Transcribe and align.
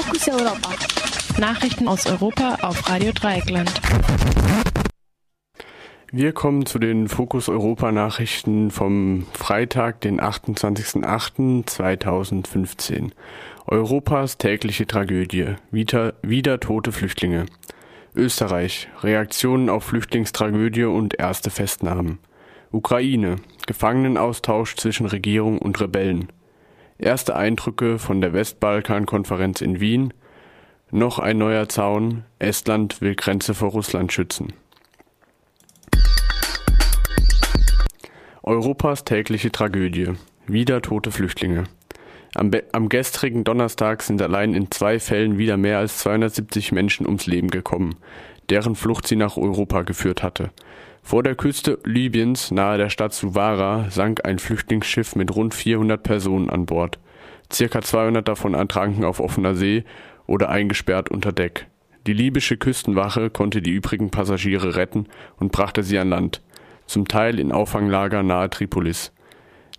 Fokus 0.00 0.28
Europa. 0.28 0.70
Nachrichten 1.40 1.88
aus 1.88 2.06
Europa 2.06 2.58
auf 2.62 2.88
Radio 2.88 3.10
Dreieckland. 3.10 3.68
Wir 6.12 6.32
kommen 6.32 6.66
zu 6.66 6.78
den 6.78 7.08
Fokus 7.08 7.48
Europa 7.48 7.90
Nachrichten 7.90 8.70
vom 8.70 9.26
Freitag, 9.32 10.00
den 10.02 10.20
28.08.2015. 10.20 13.10
Europas 13.66 14.38
tägliche 14.38 14.86
Tragödie. 14.86 15.56
Wieder, 15.72 16.14
wieder 16.22 16.60
tote 16.60 16.92
Flüchtlinge. 16.92 17.46
Österreich. 18.14 18.88
Reaktionen 19.02 19.68
auf 19.68 19.82
Flüchtlingstragödie 19.82 20.84
und 20.84 21.18
erste 21.18 21.50
Festnahmen. 21.50 22.20
Ukraine. 22.70 23.34
Gefangenenaustausch 23.66 24.76
zwischen 24.76 25.06
Regierung 25.06 25.58
und 25.58 25.80
Rebellen. 25.80 26.28
Erste 27.00 27.36
Eindrücke 27.36 28.00
von 28.00 28.20
der 28.20 28.32
Westbalkan-Konferenz 28.32 29.60
in 29.60 29.78
Wien. 29.78 30.12
Noch 30.90 31.20
ein 31.20 31.38
neuer 31.38 31.68
Zaun. 31.68 32.24
Estland 32.40 33.00
will 33.00 33.14
Grenze 33.14 33.54
vor 33.54 33.70
Russland 33.70 34.12
schützen. 34.12 34.52
Europas 38.42 39.04
tägliche 39.04 39.52
Tragödie. 39.52 40.14
Wieder 40.48 40.82
tote 40.82 41.12
Flüchtlinge. 41.12 41.64
Am, 42.34 42.50
am, 42.72 42.88
gestrigen 42.88 43.44
Donnerstag 43.44 44.02
sind 44.02 44.20
allein 44.20 44.52
in 44.52 44.72
zwei 44.72 44.98
Fällen 44.98 45.38
wieder 45.38 45.56
mehr 45.56 45.78
als 45.78 45.98
270 45.98 46.72
Menschen 46.72 47.06
ums 47.06 47.26
Leben 47.26 47.50
gekommen, 47.50 47.94
deren 48.50 48.74
Flucht 48.74 49.06
sie 49.06 49.16
nach 49.16 49.36
Europa 49.36 49.82
geführt 49.82 50.24
hatte. 50.24 50.50
Vor 51.08 51.22
der 51.22 51.36
Küste 51.36 51.78
Libyens 51.84 52.50
nahe 52.50 52.76
der 52.76 52.90
Stadt 52.90 53.14
Suvara 53.14 53.86
sank 53.88 54.26
ein 54.26 54.38
Flüchtlingsschiff 54.38 55.16
mit 55.16 55.34
rund 55.34 55.54
400 55.54 56.02
Personen 56.02 56.50
an 56.50 56.66
Bord. 56.66 56.98
Circa 57.50 57.80
200 57.80 58.28
davon 58.28 58.52
ertranken 58.52 59.04
auf 59.04 59.18
offener 59.18 59.54
See 59.54 59.84
oder 60.26 60.50
eingesperrt 60.50 61.10
unter 61.10 61.32
Deck. 61.32 61.66
Die 62.06 62.12
libysche 62.12 62.58
Küstenwache 62.58 63.30
konnte 63.30 63.62
die 63.62 63.70
übrigen 63.70 64.10
Passagiere 64.10 64.76
retten 64.76 65.06
und 65.38 65.50
brachte 65.50 65.82
sie 65.82 65.98
an 65.98 66.10
Land, 66.10 66.42
zum 66.84 67.08
Teil 67.08 67.40
in 67.40 67.52
Auffanglager 67.52 68.22
nahe 68.22 68.50
Tripolis. 68.50 69.10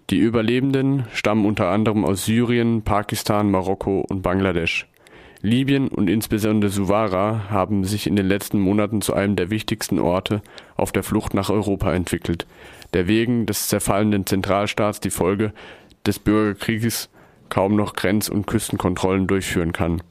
Die 0.10 0.18
Überlebenden 0.18 1.06
stammen 1.14 1.46
unter 1.46 1.68
anderem 1.68 2.06
aus 2.06 2.26
Syrien, 2.26 2.82
Pakistan, 2.82 3.52
Marokko 3.52 4.04
und 4.10 4.24
Bangladesch. 4.24 4.88
Libyen 5.42 5.88
und 5.88 6.10
insbesondere 6.10 6.70
Suvara 6.70 7.50
haben 7.50 7.86
sich 7.86 8.08
in 8.08 8.18
den 8.18 8.28
letzten 8.28 8.60
Monaten 8.60 9.02
zu 9.02 9.14
einem 9.14 9.38
der 9.38 9.50
wichtigsten 9.50 9.98
Orte 9.98 10.42
auf 10.76 10.92
der 10.92 11.04
Flucht 11.04 11.34
nach 11.34 11.50
Europa 11.50 11.94
entwickelt, 11.94 12.46
der 12.94 13.08
wegen 13.08 13.46
des 13.46 13.70
zerfallenden 13.70 14.26
Zentralstaats 14.26 15.00
die 15.00 15.12
Folge 15.12 15.54
des 16.06 16.20
Bürgerkrieges 16.20 17.10
kaum 17.48 17.76
noch 17.76 17.94
Grenz- 17.94 18.28
und 18.28 18.48
Küstenkontrollen 18.48 19.28
durchführen 19.28 19.72
kann. 19.72 20.02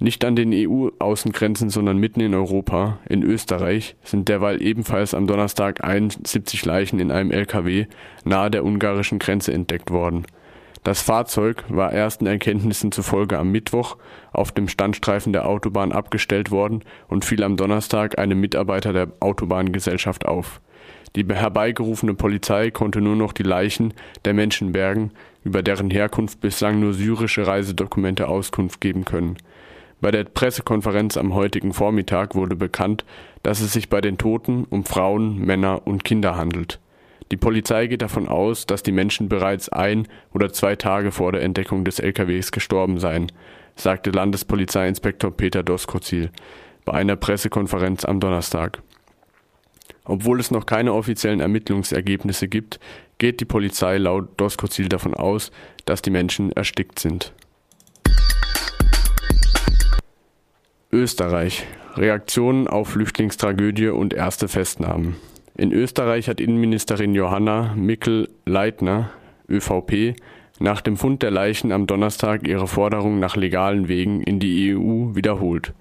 Nicht 0.00 0.24
an 0.24 0.36
den 0.36 0.52
EU-Außengrenzen, 0.54 1.70
sondern 1.70 1.98
mitten 1.98 2.20
in 2.20 2.34
Europa, 2.34 3.00
in 3.08 3.22
Österreich, 3.22 3.96
sind 4.04 4.28
derweil 4.28 4.62
ebenfalls 4.62 5.12
am 5.12 5.26
Donnerstag 5.26 5.82
71 5.82 6.64
Leichen 6.64 7.00
in 7.00 7.10
einem 7.10 7.32
LKW 7.32 7.86
nahe 8.24 8.50
der 8.50 8.64
ungarischen 8.64 9.18
Grenze 9.18 9.52
entdeckt 9.52 9.90
worden. 9.90 10.24
Das 10.88 11.02
Fahrzeug 11.02 11.64
war 11.68 11.92
ersten 11.92 12.24
Erkenntnissen 12.24 12.92
zufolge 12.92 13.38
am 13.38 13.52
Mittwoch 13.52 13.98
auf 14.32 14.52
dem 14.52 14.68
Standstreifen 14.68 15.34
der 15.34 15.46
Autobahn 15.46 15.92
abgestellt 15.92 16.50
worden 16.50 16.82
und 17.08 17.26
fiel 17.26 17.44
am 17.44 17.58
Donnerstag 17.58 18.18
einem 18.18 18.40
Mitarbeiter 18.40 18.94
der 18.94 19.08
Autobahngesellschaft 19.20 20.24
auf. 20.24 20.62
Die 21.14 21.26
herbeigerufene 21.26 22.14
Polizei 22.14 22.70
konnte 22.70 23.02
nur 23.02 23.16
noch 23.16 23.34
die 23.34 23.42
Leichen 23.42 23.92
der 24.24 24.32
Menschen 24.32 24.72
bergen, 24.72 25.10
über 25.44 25.62
deren 25.62 25.90
Herkunft 25.90 26.40
bislang 26.40 26.80
nur 26.80 26.94
syrische 26.94 27.46
Reisedokumente 27.46 28.26
Auskunft 28.26 28.80
geben 28.80 29.04
können. 29.04 29.36
Bei 30.00 30.10
der 30.10 30.24
Pressekonferenz 30.24 31.18
am 31.18 31.34
heutigen 31.34 31.74
Vormittag 31.74 32.34
wurde 32.34 32.56
bekannt, 32.56 33.04
dass 33.42 33.60
es 33.60 33.74
sich 33.74 33.90
bei 33.90 34.00
den 34.00 34.16
Toten 34.16 34.64
um 34.70 34.86
Frauen, 34.86 35.36
Männer 35.36 35.86
und 35.86 36.02
Kinder 36.04 36.38
handelt. 36.38 36.80
Die 37.30 37.36
Polizei 37.36 37.86
geht 37.86 38.02
davon 38.02 38.28
aus, 38.28 38.66
dass 38.66 38.82
die 38.82 38.92
Menschen 38.92 39.28
bereits 39.28 39.68
ein 39.68 40.08
oder 40.32 40.52
zwei 40.52 40.76
Tage 40.76 41.12
vor 41.12 41.32
der 41.32 41.42
Entdeckung 41.42 41.84
des 41.84 41.98
LKWs 41.98 42.52
gestorben 42.52 42.98
seien, 42.98 43.30
sagte 43.76 44.10
Landespolizeiinspektor 44.10 45.30
Peter 45.36 45.62
Doskozil 45.62 46.30
bei 46.84 46.94
einer 46.94 47.16
Pressekonferenz 47.16 48.04
am 48.04 48.18
Donnerstag. 48.18 48.82
Obwohl 50.04 50.40
es 50.40 50.50
noch 50.50 50.64
keine 50.64 50.94
offiziellen 50.94 51.40
Ermittlungsergebnisse 51.40 52.48
gibt, 52.48 52.80
geht 53.18 53.40
die 53.40 53.44
Polizei 53.44 53.98
laut 53.98 54.40
Doskozil 54.40 54.88
davon 54.88 55.12
aus, 55.12 55.50
dass 55.84 56.00
die 56.00 56.10
Menschen 56.10 56.50
erstickt 56.52 56.98
sind. 56.98 57.34
Österreich. 60.90 61.66
Reaktionen 61.94 62.68
auf 62.68 62.88
Flüchtlingstragödie 62.90 63.88
und 63.88 64.14
erste 64.14 64.48
Festnahmen. 64.48 65.16
In 65.60 65.72
Österreich 65.72 66.28
hat 66.28 66.40
Innenministerin 66.40 67.16
Johanna 67.16 67.74
Mikl-Leitner, 67.74 69.10
ÖVP, 69.50 70.14
nach 70.60 70.80
dem 70.80 70.96
Fund 70.96 71.24
der 71.24 71.32
Leichen 71.32 71.72
am 71.72 71.88
Donnerstag 71.88 72.46
ihre 72.46 72.68
Forderung 72.68 73.18
nach 73.18 73.34
legalen 73.34 73.88
Wegen 73.88 74.22
in 74.22 74.38
die 74.38 74.72
EU 74.76 75.16
wiederholt. 75.16 75.74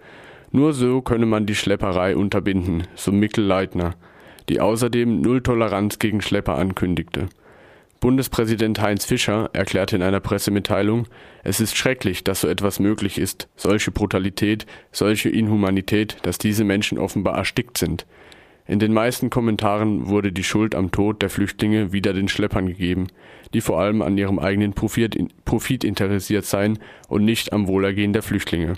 Nur 0.52 0.74
so 0.74 1.02
könne 1.02 1.28
man 1.28 1.46
die 1.46 1.54
Schlepperei 1.54 2.16
unterbinden, 2.16 2.88
so 2.96 3.12
Mikl-Leitner, 3.12 3.94
die 4.50 4.62
außerdem 4.62 5.22
Null 5.22 5.44
Toleranz 5.44 6.00
gegen 6.00 6.22
Schlepper 6.22 6.58
ankündigte. 6.58 7.28
Bundespräsident 8.00 8.82
Heinz 8.82 9.06
Fischer 9.06 9.52
erklärte 9.54 9.96
in 9.96 10.02
einer 10.02 10.22
Pressemitteilung, 10.22 11.06
es 11.44 11.60
ist 11.60 11.78
schrecklich, 11.78 12.24
dass 12.24 12.42
so 12.42 12.48
etwas 12.48 12.80
möglich 12.80 13.20
ist, 13.20 13.48
solche 13.56 13.92
Brutalität, 13.92 14.66
solche 14.92 15.30
Inhumanität, 15.30 16.18
dass 16.24 16.40
diese 16.40 16.64
Menschen 16.64 16.98
offenbar 16.98 17.38
erstickt 17.38 17.78
sind. 17.78 18.08
In 18.68 18.80
den 18.80 18.94
meisten 18.94 19.30
Kommentaren 19.30 20.08
wurde 20.08 20.34
die 20.34 20.44
Schuld 20.44 20.76
am 20.76 20.92
Tod 20.92 21.22
der 21.22 21.30
Flüchtlinge 21.30 21.94
wieder 21.94 22.14
den 22.14 22.28
Schleppern 22.28 22.68
gegeben, 22.68 23.08
die 23.54 23.62
vor 23.62 23.80
allem 23.80 24.02
an 24.02 24.18
ihrem 24.18 24.40
eigenen 24.40 24.74
Profit, 24.74 25.84
interessiert 25.86 26.46
seien 26.46 26.80
und 27.08 27.24
nicht 27.24 27.54
am 27.54 27.68
Wohlergehen 27.68 28.12
der 28.12 28.24
Flüchtlinge. 28.24 28.74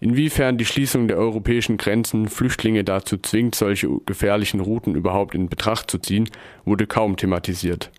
Inwiefern 0.00 0.58
die 0.58 0.66
Schließung 0.66 1.08
der 1.08 1.16
europäischen 1.16 1.78
Grenzen 1.78 2.28
Flüchtlinge 2.28 2.84
dazu 2.84 3.16
zwingt, 3.16 3.54
solche 3.54 3.88
gefährlichen 4.04 4.60
Routen 4.60 4.94
überhaupt 4.94 5.34
in 5.34 5.48
Betracht 5.48 5.90
zu 5.90 5.98
ziehen, 5.98 6.28
wurde 6.66 6.86
kaum 6.86 7.16
thematisiert. 7.16 7.90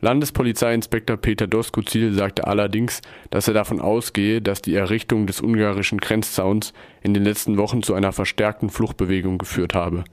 Landespolizeiinspektor 0.00 1.18
Peter 1.18 1.46
Doskozil 1.46 2.14
sagte 2.14 2.46
allerdings, 2.46 3.02
dass 3.30 3.48
er 3.48 3.54
davon 3.54 3.80
ausgehe, 3.80 4.40
dass 4.40 4.62
die 4.62 4.76
Errichtung 4.76 5.26
des 5.26 5.42
ungarischen 5.42 5.98
Grenzzauns 5.98 6.72
in 7.02 7.12
den 7.12 7.24
letzten 7.24 7.58
Wochen 7.58 7.82
zu 7.82 7.92
einer 7.94 8.12
verstärkten 8.12 8.70
Fluchtbewegung 8.70 9.36
geführt 9.36 9.74
habe. 9.74 10.04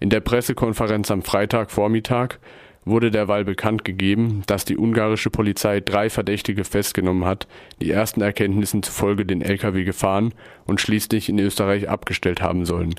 In 0.00 0.10
der 0.10 0.20
Pressekonferenz 0.20 1.10
am 1.10 1.22
Freitagvormittag 1.22 2.38
wurde 2.84 3.10
derweil 3.10 3.44
bekannt 3.44 3.84
gegeben, 3.84 4.42
dass 4.46 4.64
die 4.64 4.78
ungarische 4.78 5.30
Polizei 5.30 5.80
drei 5.80 6.08
Verdächtige 6.08 6.64
festgenommen 6.64 7.24
hat, 7.24 7.48
die 7.80 7.90
ersten 7.90 8.20
Erkenntnissen 8.20 8.82
zufolge 8.82 9.26
den 9.26 9.42
Lkw 9.42 9.84
gefahren 9.84 10.32
und 10.66 10.80
schließlich 10.80 11.28
in 11.28 11.38
Österreich 11.38 11.88
abgestellt 11.88 12.40
haben 12.40 12.64
sollen. 12.64 12.94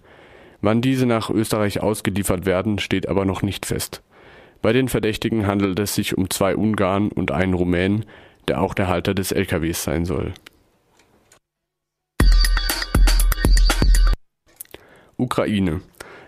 Wann 0.61 0.81
diese 0.81 1.05
nach 1.05 1.29
Österreich 1.29 1.81
ausgeliefert 1.81 2.45
werden, 2.45 2.79
steht 2.79 3.07
aber 3.07 3.25
noch 3.25 3.41
nicht 3.41 3.65
fest. 3.65 4.03
Bei 4.61 4.73
den 4.73 4.89
Verdächtigen 4.89 5.47
handelt 5.47 5.79
es 5.79 5.95
sich 5.95 6.17
um 6.17 6.29
zwei 6.29 6.55
Ungarn 6.55 7.09
und 7.09 7.31
einen 7.31 7.53
Rumänen, 7.53 8.05
der 8.47 8.61
auch 8.61 8.73
der 8.73 8.87
Halter 8.87 9.13
des 9.13 9.31
LKWs 9.31 9.83
sein 9.83 10.05
soll. 10.05 10.33
Ukraine. 15.15 15.81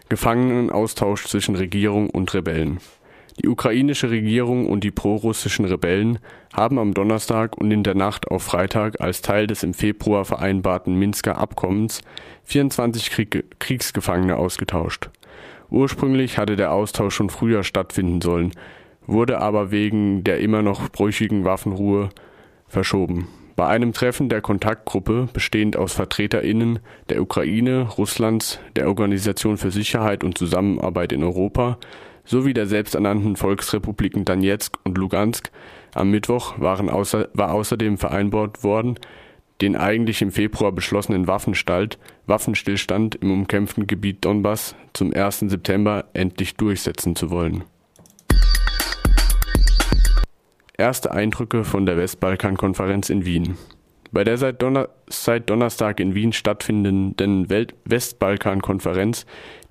Gefangenenaustausch 0.10 1.26
zwischen 1.26 1.56
Regierung 1.56 2.10
und 2.10 2.34
Rebellen. 2.34 2.80
Die 3.42 3.48
ukrainische 3.48 4.10
Regierung 4.10 4.68
und 4.68 4.84
die 4.84 4.92
prorussischen 4.92 5.64
Rebellen 5.64 6.20
haben 6.54 6.78
am 6.78 6.94
Donnerstag 6.94 7.58
und 7.58 7.72
in 7.72 7.84
der 7.84 7.96
Nacht 7.96 8.28
auf 8.30 8.44
Freitag 8.44 9.00
als 9.00 9.22
Teil 9.22 9.48
des 9.48 9.64
im 9.64 9.74
Februar 9.74 10.26
vereinbarten 10.26 10.96
Minsker 10.96 11.38
Abkommens 11.38 12.02
24 12.44 13.12
Krieg 13.12 13.46
Kriegsgefangene 13.60 14.36
ausgetauscht. 14.36 15.10
Ursprünglich 15.70 16.38
hatte 16.38 16.58
der 16.58 16.74
Austausch 16.74 17.16
schon 17.16 17.30
früher 17.30 17.64
stattfinden 17.64 18.20
sollen, 18.20 18.52
wurde 19.08 19.40
aber 19.40 19.72
wegen 19.72 20.24
der 20.26 20.40
immer 20.40 20.62
noch 20.62 20.90
brüchigen 20.90 21.46
Waffenruhe 21.46 22.10
verschoben. 22.68 23.28
Bei 23.60 23.68
einem 23.68 23.92
Treffen 23.92 24.30
der 24.30 24.40
Kontaktgruppe, 24.40 25.28
bestehend 25.34 25.76
aus 25.76 25.92
VertreterInnen 25.92 26.80
der 27.10 27.22
Ukraine, 27.22 27.90
Russlands, 27.98 28.62
der 28.78 28.88
Organisation 28.88 29.58
für 29.58 29.70
Sicherheit 29.70 30.24
und 30.24 30.38
Zusammenarbeit 30.38 31.12
in 31.12 31.26
Europa 31.26 31.78
sowie 32.24 32.54
der 32.54 32.68
selbsternannten 32.68 33.36
Volksrepubliken 33.36 34.24
Donetsk 34.24 34.78
und 34.86 34.98
Lugansk, 34.98 35.52
am 35.94 36.10
Mittwoch 36.10 36.58
waren 36.58 36.90
außer, 36.90 37.28
war 37.34 37.52
außerdem 37.52 37.98
vereinbart 37.98 38.64
worden, 38.64 38.98
den 39.60 39.76
eigentlich 39.76 40.22
im 40.22 40.32
Februar 40.32 40.72
beschlossenen 40.72 41.28
Waffenstillstand 41.28 43.16
im 43.16 43.30
umkämpften 43.30 43.88
Gebiet 43.88 44.24
Donbass 44.24 44.74
zum 44.94 45.14
1. 45.14 45.40
September 45.40 46.06
endlich 46.14 46.56
durchsetzen 46.56 47.14
zu 47.18 47.30
wollen. 47.30 47.66
Erste 50.80 51.12
Eindrücke 51.12 51.66
von 51.66 51.86
der 51.86 51.98
Westbalkan-Konferenz 51.98 53.10
in 53.10 53.26
Wien. 53.26 53.58
Bei 54.14 54.24
der 54.24 54.38
seit, 54.38 54.62
Donner 54.62 54.88
seit 55.10 55.50
Donnerstag 55.50 56.00
in 56.00 56.16
Wien 56.16 56.32
stattfindenden 56.32 57.50
Westbalkan-Konferenz 57.84 59.26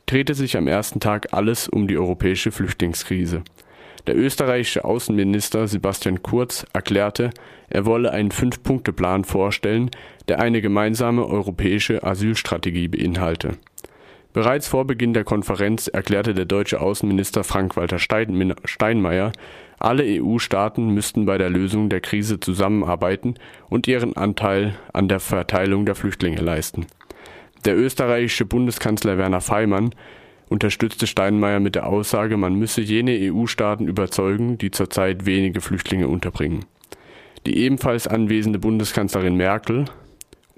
drehte 0.04 0.34
sich 0.34 0.58
am 0.58 0.66
ersten 0.66 1.00
Tag 1.00 1.32
alles 1.32 1.66
um 1.66 1.88
die 1.88 1.96
europäische 1.96 2.52
Flüchtlingskrise. 2.52 3.42
Der 4.06 4.18
österreichische 4.18 4.84
Außenminister 4.84 5.66
Sebastian 5.66 6.22
Kurz 6.22 6.66
erklärte, 6.74 7.30
er 7.70 7.86
wolle 7.86 8.10
einen 8.12 8.30
Fünf-Punkte-Plan 8.30 9.24
vorstellen, 9.24 9.90
der 10.28 10.40
eine 10.40 10.60
gemeinsame 10.60 11.24
europäische 11.24 12.02
Asylstrategie 12.02 12.88
beinhalte. 12.88 13.52
Bereits 14.32 14.68
vor 14.68 14.86
Beginn 14.86 15.14
der 15.14 15.24
Konferenz 15.24 15.88
erklärte 15.88 16.34
der 16.34 16.44
deutsche 16.44 16.80
Außenminister 16.80 17.44
Frank-Walter 17.44 17.98
Steinmeier, 17.98 19.32
alle 19.78 20.04
EU-Staaten 20.04 20.90
müssten 20.90 21.24
bei 21.24 21.38
der 21.38 21.50
Lösung 21.50 21.88
der 21.88 22.00
Krise 22.00 22.40
zusammenarbeiten 22.40 23.34
und 23.70 23.86
ihren 23.86 24.16
Anteil 24.16 24.76
an 24.92 25.08
der 25.08 25.20
Verteilung 25.20 25.86
der 25.86 25.94
Flüchtlinge 25.94 26.40
leisten. 26.40 26.86
Der 27.64 27.76
österreichische 27.76 28.44
Bundeskanzler 28.44 29.18
Werner 29.18 29.40
Feimann 29.40 29.94
unterstützte 30.48 31.06
Steinmeier 31.06 31.60
mit 31.60 31.74
der 31.74 31.86
Aussage, 31.86 32.36
man 32.36 32.54
müsse 32.54 32.80
jene 32.80 33.18
EU-Staaten 33.32 33.86
überzeugen, 33.86 34.58
die 34.58 34.70
zurzeit 34.70 35.26
wenige 35.26 35.60
Flüchtlinge 35.60 36.08
unterbringen. 36.08 36.64
Die 37.46 37.58
ebenfalls 37.58 38.06
anwesende 38.06 38.58
Bundeskanzlerin 38.58 39.36
Merkel 39.36 39.86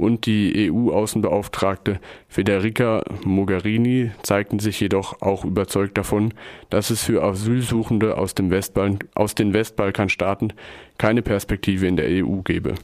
und 0.00 0.26
die 0.26 0.70
EU-Außenbeauftragte 0.70 2.00
Federica 2.29 3.02
Mogherini 3.25 4.11
zeigten 4.23 4.58
sich 4.58 4.81
jedoch 4.81 5.20
auch 5.20 5.44
überzeugt 5.44 5.99
davon, 5.99 6.35
dass 6.70 6.91
es 6.91 7.05
für 7.05 7.23
Asylsuchende 7.23 8.17
aus, 8.17 8.35
dem 8.35 8.50
Westbal 8.50 8.99
aus 9.14 9.35
den 9.35 9.52
Westbalkanstaaten 9.52 10.52
keine 10.99 11.23
Perspektive 11.23 11.87
in 11.87 11.97
der 11.97 12.25
EU 12.25 12.41
gebe. 12.43 12.75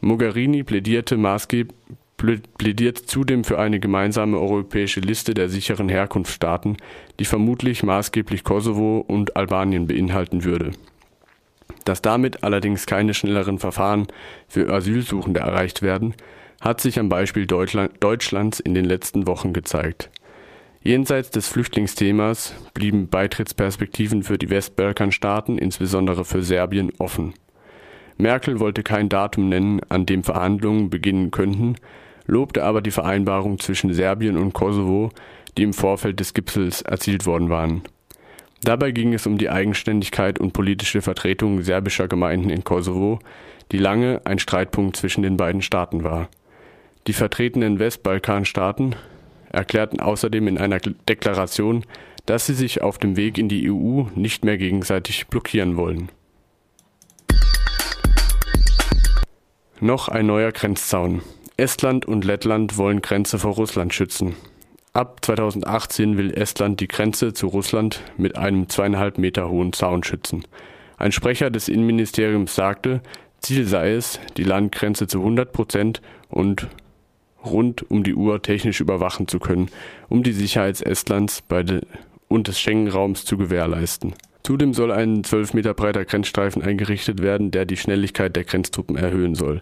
Mogherini 0.00 0.62
plädierte 0.62 1.16
maßgeblich 1.16 1.74
plädiert 2.58 2.98
zudem 2.98 3.44
für 3.44 3.58
eine 3.58 3.78
gemeinsame 3.78 4.38
europäische 4.38 4.98
Liste 5.00 5.34
der 5.34 5.48
sicheren 5.48 5.88
Herkunftsstaaten, 5.88 6.76
die 7.20 7.24
vermutlich 7.24 7.84
maßgeblich 7.84 8.42
Kosovo 8.42 9.04
und 9.06 9.36
Albanien 9.36 9.86
beinhalten 9.86 10.42
würde. 10.42 10.72
Dass 11.84 12.02
damit 12.02 12.42
allerdings 12.42 12.86
keine 12.86 13.14
schnelleren 13.14 13.58
Verfahren 13.58 14.08
für 14.48 14.68
Asylsuchende 14.72 15.40
erreicht 15.40 15.80
werden, 15.80 16.14
hat 16.60 16.80
sich 16.80 16.98
am 16.98 17.08
Beispiel 17.08 17.46
Deutschland, 17.46 17.92
Deutschlands 18.00 18.60
in 18.60 18.74
den 18.74 18.84
letzten 18.84 19.26
Wochen 19.26 19.52
gezeigt. 19.52 20.10
Jenseits 20.82 21.30
des 21.30 21.48
Flüchtlingsthemas 21.48 22.54
blieben 22.74 23.08
Beitrittsperspektiven 23.08 24.22
für 24.22 24.38
die 24.38 24.50
Westbalkanstaaten, 24.50 25.58
insbesondere 25.58 26.24
für 26.24 26.42
Serbien, 26.42 26.92
offen. 26.98 27.34
Merkel 28.16 28.58
wollte 28.58 28.82
kein 28.82 29.08
Datum 29.08 29.48
nennen, 29.48 29.80
an 29.88 30.06
dem 30.06 30.24
Verhandlungen 30.24 30.90
beginnen 30.90 31.30
könnten, 31.30 31.76
lobte 32.26 32.64
aber 32.64 32.82
die 32.82 32.90
Vereinbarung 32.90 33.58
zwischen 33.58 33.92
Serbien 33.92 34.36
und 34.36 34.52
Kosovo, 34.52 35.10
die 35.56 35.62
im 35.62 35.72
Vorfeld 35.72 36.20
des 36.20 36.34
Gipfels 36.34 36.82
erzielt 36.82 37.26
worden 37.26 37.48
waren. 37.48 37.82
Dabei 38.62 38.90
ging 38.90 39.14
es 39.14 39.26
um 39.26 39.38
die 39.38 39.50
Eigenständigkeit 39.50 40.38
und 40.38 40.52
politische 40.52 41.00
Vertretung 41.00 41.62
serbischer 41.62 42.08
Gemeinden 42.08 42.50
in 42.50 42.64
Kosovo, 42.64 43.20
die 43.70 43.78
lange 43.78 44.20
ein 44.24 44.38
Streitpunkt 44.38 44.96
zwischen 44.96 45.22
den 45.22 45.36
beiden 45.36 45.62
Staaten 45.62 46.02
war. 46.02 46.28
Die 47.08 47.14
vertretenen 47.14 47.78
Westbalkanstaaten 47.78 48.94
erklärten 49.50 49.98
außerdem 49.98 50.46
in 50.46 50.58
einer 50.58 50.78
Deklaration, 50.78 51.86
dass 52.26 52.44
sie 52.44 52.52
sich 52.52 52.82
auf 52.82 52.98
dem 52.98 53.16
Weg 53.16 53.38
in 53.38 53.48
die 53.48 53.70
EU 53.70 54.02
nicht 54.14 54.44
mehr 54.44 54.58
gegenseitig 54.58 55.26
blockieren 55.28 55.78
wollen. 55.78 56.10
Noch 59.80 60.08
ein 60.08 60.26
neuer 60.26 60.52
Grenzzaun. 60.52 61.22
Estland 61.56 62.04
und 62.04 62.26
Lettland 62.26 62.76
wollen 62.76 63.00
Grenze 63.00 63.38
vor 63.38 63.54
Russland 63.54 63.94
schützen. 63.94 64.36
Ab 64.92 65.24
2018 65.24 66.18
will 66.18 66.34
Estland 66.34 66.78
die 66.80 66.88
Grenze 66.88 67.32
zu 67.32 67.46
Russland 67.46 68.02
mit 68.18 68.36
einem 68.36 68.68
zweieinhalb 68.68 69.16
Meter 69.16 69.48
hohen 69.48 69.72
Zaun 69.72 70.04
schützen. 70.04 70.44
Ein 70.98 71.12
Sprecher 71.12 71.48
des 71.48 71.68
Innenministeriums 71.68 72.54
sagte, 72.54 73.00
Ziel 73.40 73.66
sei 73.66 73.92
es, 73.94 74.20
die 74.36 74.44
Landgrenze 74.44 75.06
zu 75.06 75.20
100 75.20 75.54
Prozent 75.54 76.02
und 76.28 76.68
rund 77.44 77.90
um 77.90 78.02
die 78.04 78.14
Uhr 78.14 78.42
technisch 78.42 78.80
überwachen 78.80 79.28
zu 79.28 79.38
können, 79.38 79.68
um 80.08 80.22
die 80.22 80.32
Sicherheit 80.32 80.80
Estlands 80.80 81.42
und 82.28 82.48
des 82.48 82.60
Schengen-Raums 82.60 83.24
zu 83.24 83.36
gewährleisten. 83.36 84.14
Zudem 84.42 84.72
soll 84.72 84.92
ein 84.92 85.24
12 85.24 85.54
Meter 85.54 85.74
breiter 85.74 86.04
Grenzstreifen 86.04 86.62
eingerichtet 86.62 87.22
werden, 87.22 87.50
der 87.50 87.64
die 87.64 87.76
Schnelligkeit 87.76 88.34
der 88.34 88.44
Grenztruppen 88.44 88.96
erhöhen 88.96 89.34
soll. 89.34 89.60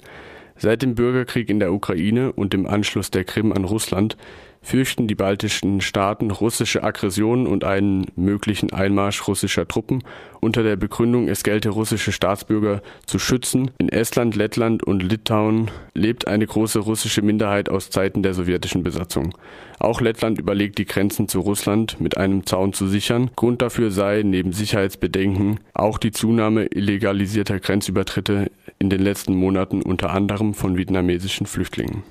Seit 0.58 0.82
dem 0.82 0.94
Bürgerkrieg 0.94 1.50
in 1.50 1.60
der 1.60 1.72
Ukraine 1.72 2.32
und 2.32 2.52
dem 2.52 2.66
Anschluss 2.66 3.10
der 3.10 3.24
Krim 3.24 3.52
an 3.52 3.64
Russland 3.64 4.16
fürchten 4.66 5.06
die 5.06 5.14
baltischen 5.14 5.80
Staaten 5.80 6.32
russische 6.32 6.82
Aggressionen 6.82 7.46
und 7.46 7.62
einen 7.62 8.06
möglichen 8.16 8.72
Einmarsch 8.72 9.28
russischer 9.28 9.68
Truppen 9.68 10.02
unter 10.40 10.64
der 10.64 10.74
Begründung, 10.74 11.28
es 11.28 11.44
gelte 11.44 11.68
russische 11.68 12.10
Staatsbürger 12.10 12.82
zu 13.06 13.20
schützen. 13.20 13.70
In 13.78 13.88
Estland, 13.88 14.34
Lettland 14.34 14.82
und 14.82 15.04
Litauen 15.04 15.70
lebt 15.94 16.26
eine 16.26 16.46
große 16.46 16.80
russische 16.80 17.22
Minderheit 17.22 17.68
aus 17.68 17.90
Zeiten 17.90 18.24
der 18.24 18.34
sowjetischen 18.34 18.82
Besatzung. 18.82 19.38
Auch 19.78 20.00
Lettland 20.00 20.38
überlegt, 20.38 20.78
die 20.78 20.84
Grenzen 20.84 21.28
zu 21.28 21.40
Russland 21.40 22.00
mit 22.00 22.16
einem 22.16 22.44
Zaun 22.44 22.72
zu 22.72 22.88
sichern. 22.88 23.30
Grund 23.36 23.62
dafür 23.62 23.92
sei 23.92 24.22
neben 24.24 24.52
Sicherheitsbedenken 24.52 25.60
auch 25.74 25.98
die 25.98 26.10
Zunahme 26.10 26.66
illegalisierter 26.66 27.60
Grenzübertritte 27.60 28.50
in 28.80 28.90
den 28.90 29.02
letzten 29.02 29.36
Monaten 29.36 29.82
unter 29.82 30.10
anderem 30.10 30.54
von 30.54 30.76
vietnamesischen 30.76 31.46
Flüchtlingen. 31.46 32.02